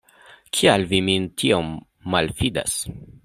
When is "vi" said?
0.93-1.01